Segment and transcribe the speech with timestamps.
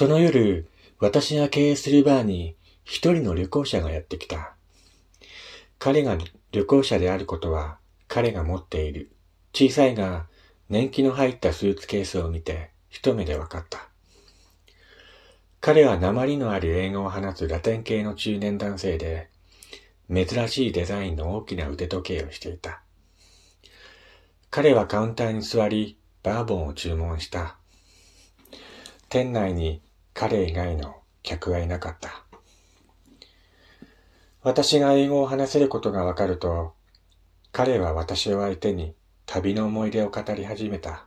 [0.00, 0.66] その夜、
[0.98, 4.54] 私が経営するバーに一人の旅行者がやってきた。
[5.78, 6.16] 彼が
[6.52, 7.76] 旅行者であることは
[8.08, 9.12] 彼が持っている
[9.52, 10.24] 小さいが
[10.70, 13.90] 年季の入ったスーツケースを見て一目で分かった。
[15.60, 19.28] 彼は鉛のある英語を放つラテン系の中年男性で、
[20.08, 22.80] 珍しいデザインの大きな腕時計をしていた。
[24.48, 27.58] 彼はカウンターに座り、バーボンを注文した。
[29.10, 29.82] 店内に
[30.14, 32.24] 彼以外の客はいなかった。
[34.42, 36.74] 私が英語を話せることがわかると、
[37.52, 38.94] 彼は私を相手に
[39.26, 41.04] 旅の思い出を語り始めた。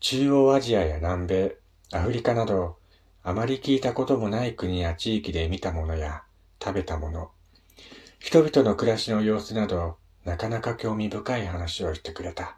[0.00, 1.56] 中央アジアや南米、
[1.92, 2.76] アフリカなど、
[3.22, 6.24] あまり聞いたこともない国や地域で見たものや
[6.62, 7.30] 食べたもの、
[8.18, 12.56] 人々の暮らしの様子など、なかなか興味深い話をしてくれた。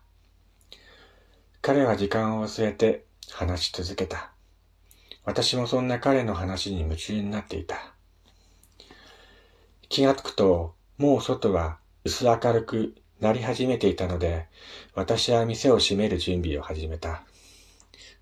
[1.63, 4.36] 彼は時間を忘れて話し続けた。
[5.27, 7.93] 私もそんな彼の話に夢中になっていた。
[9.89, 14.47] 気がつくと、もう外は薄明るくなり始めていたので、
[14.95, 17.25] 私は店を閉める準備を始めた。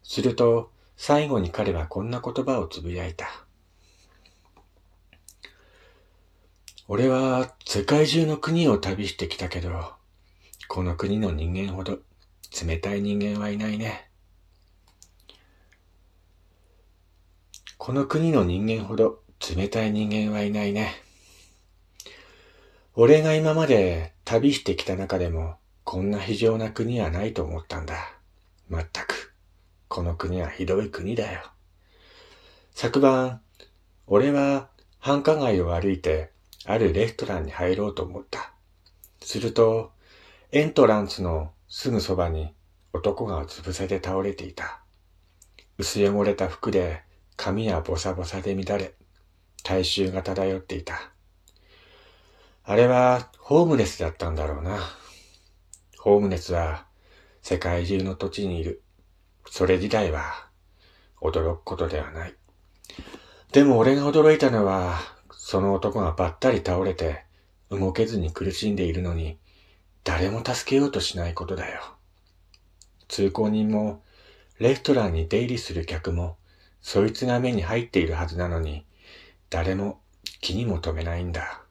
[0.02, 3.28] すると、最後に彼はこんな言葉をつぶやいた。
[6.88, 9.92] 俺は世界中の国を旅してきたけど、
[10.68, 11.98] この国の人間ほど
[12.66, 14.08] 冷たい人間はいないね。
[17.84, 19.20] この国の人間ほど
[19.54, 20.94] 冷たい人間はいないね。
[22.94, 27.94] 俺が今まで旅してきた中でも、こんな非常な国はないと思ったんだ。
[28.70, 29.34] まったく。
[29.88, 31.42] この国はひどい国だよ。
[32.72, 33.42] 昨晩、
[34.06, 36.30] 俺は繁華街を歩いて、
[36.64, 38.54] あるレストランに入ろうと思った。
[39.20, 39.92] すると、
[40.52, 42.54] エントランスのすぐそばに
[42.94, 44.80] 男がうつ伏せで倒れていた。
[45.76, 47.02] 薄汚れた服で
[47.36, 48.94] 髪はボサボサで乱れ、
[49.62, 51.12] 体臭が漂っていた。
[52.64, 54.78] あれはホームレスだったんだろうな。
[55.98, 56.86] ホームレスは
[57.42, 58.82] 世界中の土地にいる
[59.50, 60.48] それ自体は
[61.20, 62.34] 驚くことではない。
[63.52, 64.98] でも俺が驚いたのは、
[65.30, 67.24] その男がばったり倒れて
[67.70, 69.38] 動けずに苦しんでいるのに、
[70.02, 71.80] 誰も助けようとしないことだよ。
[73.08, 74.02] 通行人も、
[74.58, 76.36] レストランに出入りする客も、
[76.84, 78.84] そいつが目に入っているはずなのに、
[79.48, 80.02] 誰も
[80.42, 81.62] 気にも留めないんだ。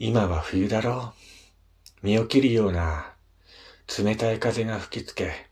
[0.00, 1.14] 今は冬だろ
[2.02, 2.06] う。
[2.06, 3.14] 身を切るような
[3.96, 5.46] 冷たい風が吹きつけ、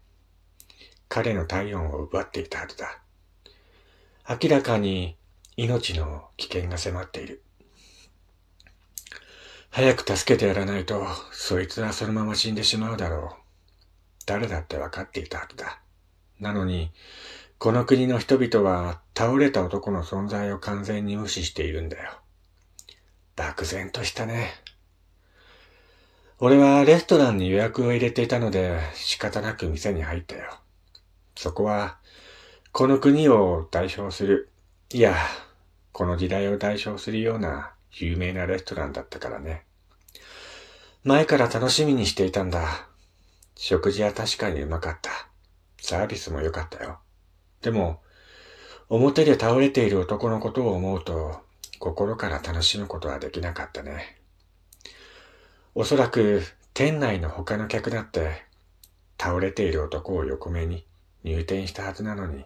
[1.08, 3.00] 彼の体温を奪っていたはずだ。
[4.28, 5.16] 明らかに
[5.56, 7.44] 命の危険が迫っている。
[9.70, 13.42] 早く助けてやらないと、そいつはそのまま死んでしまうだろう。
[14.26, 15.80] 誰だって分かっていたはずだ。
[16.40, 16.90] なのに、
[17.58, 22.12] この国の人々は倒れた男の存在を完全に無視しているんだよ。
[23.34, 24.50] 漠然としたね。
[26.38, 30.58] 俺はレストランに予約を入れていたので仕方なく店に入ったよ。
[31.34, 31.98] そこは、
[32.72, 34.50] この国を代表する、
[34.92, 35.14] いや、
[35.92, 39.64] この時代を代表するような有名なレストランだったからね。
[41.04, 42.86] 前から楽しみにしていたんだ。
[43.54, 45.10] 食事は確かにうまかった。
[45.80, 46.98] サービスも良かったよ。
[47.66, 48.00] でも、
[48.88, 51.40] 表で倒れている男のことを思うと、
[51.80, 54.20] 心から楽しむことはできなかったね。
[55.74, 56.44] おそらく、
[56.74, 58.44] 店内の他の客だって、
[59.20, 60.86] 倒れている男を横目に、
[61.24, 62.44] 入店したはずなのに、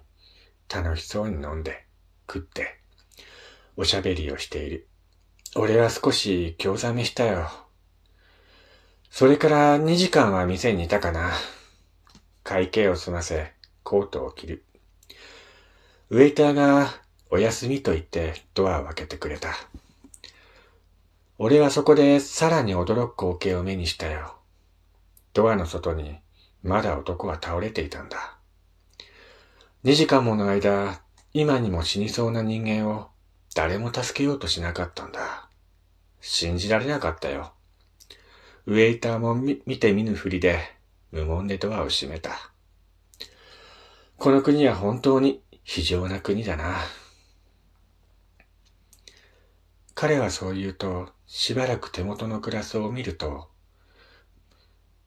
[0.74, 1.84] 楽しそうに飲んで、
[2.26, 2.78] 食って、
[3.76, 4.88] おしゃべりをしている。
[5.54, 7.50] 俺は少し興ざめしたよ。
[9.10, 11.32] それから2時間は店にいたかな。
[12.42, 14.64] 会計を済ませ、コートを着る。
[16.12, 16.88] ウェイターが
[17.30, 19.54] お休みと言ってドアを開けてくれた。
[21.38, 24.34] 俺はそこでさらに驚く光景を目にしたよ。
[25.34, 26.18] ドアの外に
[26.64, 28.38] まだ男は倒れていたんだ。
[29.84, 31.00] 2時間もの間、
[31.32, 33.10] 今にも死にそうな人間を
[33.54, 35.48] 誰も助けようとしなかったんだ。
[36.20, 37.52] 信じられなかったよ。
[38.66, 40.58] ウェイターも見て見ぬふりで
[41.12, 42.32] 無言でドアを閉めた。
[44.18, 46.76] この国は本当に非常な国だな。
[49.94, 53.50] 彼はそう言うと、しばらく手元のグラスを見ると、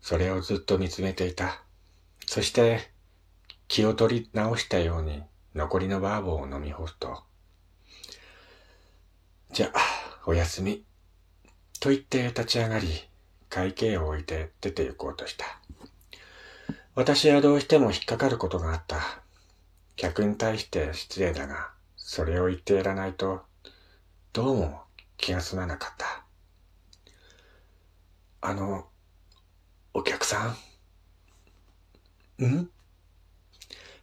[0.01, 1.63] それをずっと見つめていた。
[2.25, 2.91] そして、
[3.67, 5.23] 気を取り直したように
[5.55, 7.23] 残りのバーボンを飲み干すと、
[9.51, 9.79] じゃあ、
[10.25, 10.85] おやすみ。
[11.79, 12.87] と言って立ち上がり、
[13.49, 15.45] 会計を置いて出て行こうとした。
[16.95, 19.22] 私はどうしても引っかかることがあった。
[19.95, 23.41] 客に対して失礼だが、それを言ってやらないと、
[24.33, 24.81] どうも
[25.17, 26.25] 気が済まなかった。
[28.41, 28.87] あの、
[29.93, 30.55] お客さ
[32.39, 32.45] ん？
[32.45, 32.69] ん？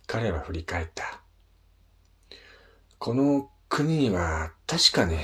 [0.07, 1.21] 彼は振り返った。
[2.99, 5.17] この国には確かに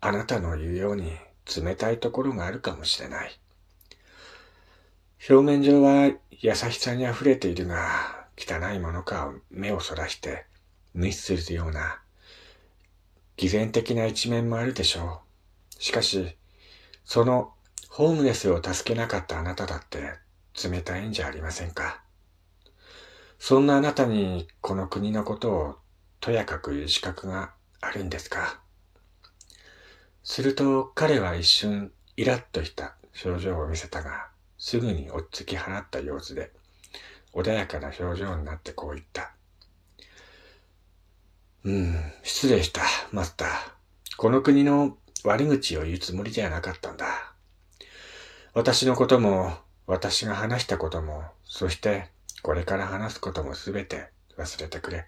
[0.00, 1.12] あなたの言うように
[1.56, 3.40] 冷たいところがあるかもしれない。
[5.28, 10.46] 表面上は優しさに溢れているが、汚いものか目をそらして
[10.94, 12.00] 無視するような
[13.36, 15.22] 偽善的な一面もあるでしょ
[15.78, 15.82] う。
[15.82, 16.36] しかし、
[17.04, 17.52] その
[17.88, 20.14] ホームレスを助けなかったあなただって
[20.68, 22.02] 冷たいんじゃありませんか。
[23.38, 25.76] そんなあなたにこの国のことを
[26.20, 28.60] とやかく言う資格があるんですか。
[30.24, 36.50] すると彼は一瞬イラッとした表情を見せたが、すぐに落ち着き払った様子で、
[37.34, 39.32] 穏やかな表情になってこう言った。
[41.64, 42.82] うん、失礼した、
[43.12, 43.48] マスター。
[44.16, 47.34] この国の悪口を言うつもりじゃなかったんだ。
[48.54, 49.52] 私のことも、
[49.86, 52.08] 私が話したことも、そして
[52.42, 55.06] これから話すこともすべて忘れてくれ。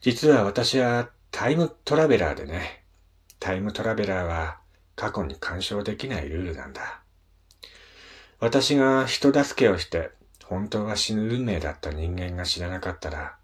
[0.00, 2.84] 実は私はタイムトラベラーでね、
[3.40, 4.58] タイムトラベラーは
[4.94, 7.02] 過去に干渉できないルールなんだ。
[8.40, 10.10] 私が人助けをして
[10.48, 13.36] 本当は死ぬ運命だった人間が知らなかったら、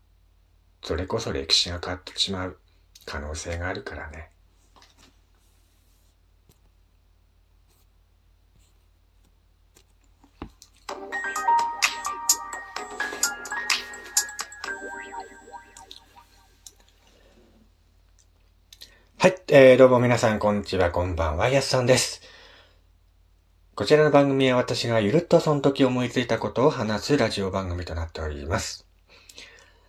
[0.82, 2.58] それこそ歴史が変わってしまう
[3.04, 4.30] 可能性があるからね。
[19.18, 22.23] はい、えー、どうも皆さん、こんにちは、こんばんは、やすさんです。
[23.76, 28.86] こちらの番組は私がゆるっとその時思いついたことを話すラジオ番組となっております。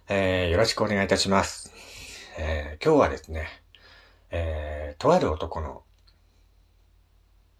[0.09, 1.71] えー、よろしくお願いいたします。
[2.39, 3.47] えー、今日はですね、
[4.31, 5.83] えー、とある男の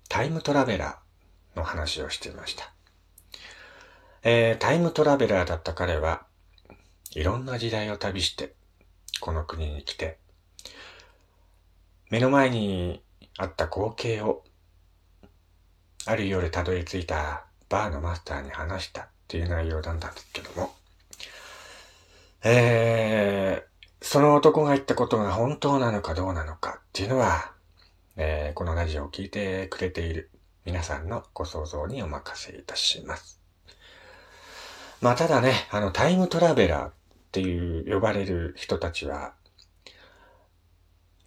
[0.09, 2.73] タイムトラベラーの話をしていました。
[4.23, 6.25] えー、タイムトラベラーだった彼は、
[7.11, 8.55] いろんな時代を旅して、
[9.19, 10.17] この国に来て、
[12.09, 13.03] 目の前に
[13.37, 14.43] あった光景を
[16.07, 20.73] ある夜たどり着いたバーのマスターに話したっていう内容なんですけども、
[22.43, 27.51] えー、その男が言ったことが本当なのかどうなのかっていうのは、
[28.17, 30.29] えー、このラジオを聴いてくれている
[30.63, 33.41] 皆さんのご想像にお任せいたします。
[35.01, 36.93] まあただね、あのタイムトラベラーっ
[37.31, 39.33] ていう呼ばれる人たちは、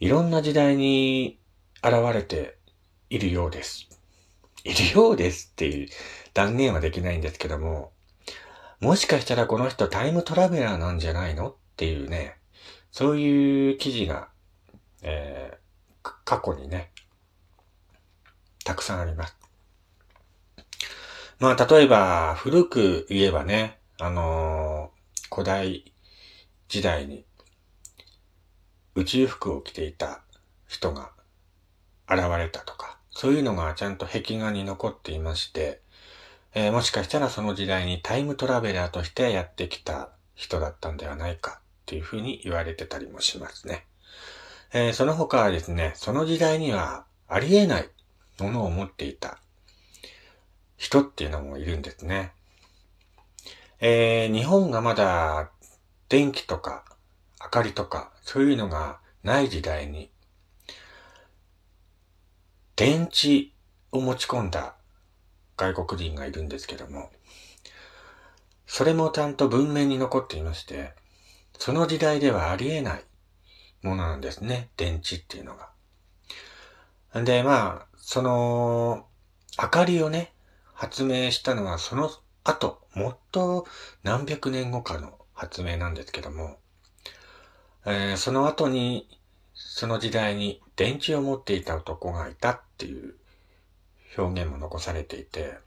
[0.00, 1.38] いろんな時代に
[1.82, 2.56] 現れて
[3.10, 3.88] いるようです。
[4.64, 5.88] いるようですっていう
[6.34, 7.92] 断言はできないんですけども、
[8.80, 12.36] もしかしたらこの人タイムトラベラーなんじゃないのっていうね、
[12.90, 14.28] そういう記事が、
[15.02, 16.90] えー、過去にね、
[18.64, 19.36] たくさんあります。
[21.38, 25.92] まあ、例えば、古く言えばね、あのー、古代
[26.68, 27.24] 時代に
[28.94, 30.22] 宇宙服を着ていた
[30.66, 31.12] 人が
[32.10, 35.80] 現れたとか、そういうのがちゃんと壁画に残っていまして、
[36.54, 43.86] えー、もしかしたらその時代にタイムトラベラーとしてやってきた人だったんではないかっていうふうに言われてたりもしますね。
[44.72, 47.88] えー、その他はですね、その時代にはありえない
[48.38, 49.40] ものを持っていた
[50.76, 52.30] 人っていうのもいるんですね。
[53.80, 55.50] えー、日本がまだ
[56.08, 56.84] 電気とか
[57.42, 60.08] 明かりとかそういうのがない時代に
[62.78, 63.50] 電池
[63.90, 64.76] を持ち込んだ
[65.56, 67.10] 外国人がいるんですけども、
[68.68, 70.92] それもちゃんと文面に残っていまして、
[71.58, 73.04] その時代ではありえない
[73.82, 77.20] ものなんですね、電池っていうのが。
[77.20, 79.08] んで、まあ、その、
[79.60, 80.32] 明かりをね、
[80.72, 82.12] 発明したのはその
[82.44, 83.66] 後、もっと
[84.04, 86.58] 何百年後かの発明なんですけども、
[87.86, 89.18] えー、その後に
[89.52, 93.16] その時代に電池を持っていた男がいたっていう
[94.16, 95.58] 表現も残されていて、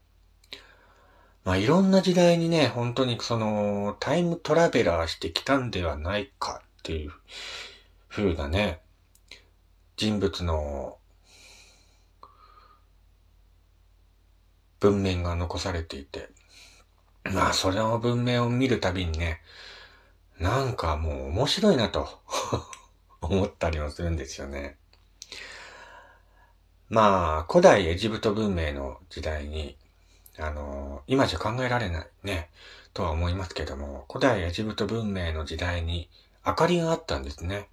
[1.44, 7.12] まあいろんな時代にね、本当にそのタイムトラベラーしてきたんではないかっていう
[8.08, 8.80] 風なね、
[9.98, 10.98] 人物の
[14.80, 16.30] 文面が残されていて、
[17.26, 19.42] まあそれの文面を見るたびにね、
[20.40, 22.08] なんかもう面白いなと
[23.20, 24.78] 思ったりもするんですよね。
[26.92, 29.78] まあ、古代エジプト文明の時代に、
[30.38, 32.50] あの、今じゃ考えられないね。
[32.94, 36.10] とは思いますけども、古代エジプト文明の時代に
[36.46, 37.70] 明かりがあったんですね。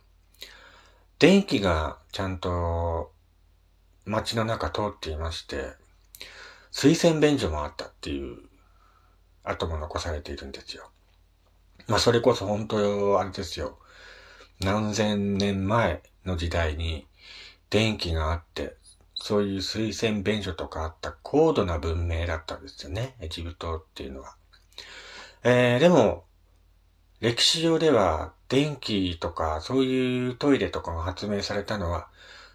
[1.19, 3.11] 電気がちゃんと
[4.05, 5.73] 街の中通っていまして、
[6.71, 8.39] 水洗便所もあったっていう
[9.43, 10.93] 跡も残されているんですよ。
[11.89, 13.81] まあそれこそ本当あれですよ。
[14.61, 17.05] 何千年前の時代に
[17.69, 18.77] 電気があって、
[19.21, 23.17] そういう水洗便所とかあった高度な文明だったんですよね。
[23.21, 24.37] エジプトっていうのは。
[25.45, 26.25] えー、でも、
[27.21, 32.09] 歴史上では電気とかそういうトイレとかが発明されたのは、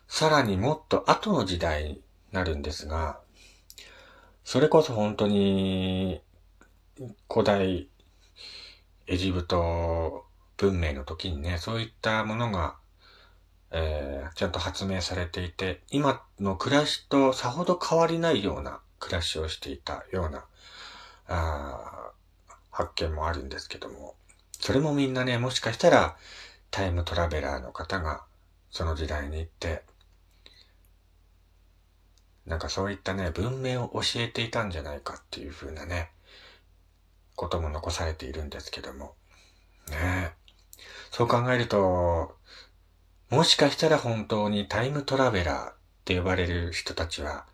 [0.08, 2.02] さらにもっと後の時代に
[2.32, 3.20] なるんですが、
[4.44, 6.22] それこそ本当に
[7.30, 7.90] 古代
[9.08, 10.26] エジプト
[10.58, 12.76] 文明の時にね、そういったものが、
[13.76, 20.46] えー、ちゃんと発明されていて、今の暮らしとさほど変わりないような暮らしをしていたような、
[21.28, 22.12] あ
[22.70, 24.16] 発見もあるんですけども、
[24.60, 26.16] それもみんなね、もしかしたら
[26.70, 28.24] タイムトラベラーの方が
[28.70, 29.84] その時代に行って、
[32.46, 36.12] なんかそういったね、文明を教えていたんじゃないかっていう風なね、
[37.36, 39.16] ことも残されているんですけども。
[39.90, 40.34] ね
[41.12, 42.36] そう考えると、
[43.34, 45.76] もしかしたら本当にタイムトラベラーっ
[46.06, 47.48] て呼ばれる人たちは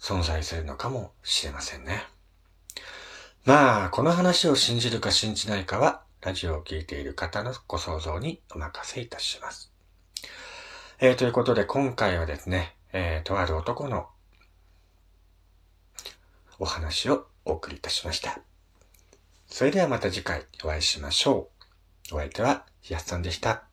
[0.00, 2.04] 存在するのかもしれませんね。
[3.44, 9.70] まあ、この話を信じるか信じないかは、ラジオを聴いている方のご想像にお任せいたします。
[11.00, 14.08] えー、ということで今回はですね、えー、とある男の
[16.58, 18.40] お話をお送りいたしました。
[19.48, 21.50] それではまた次回お会いしましょ
[22.10, 22.14] う。
[22.14, 23.69] お相手は、やすさんでした。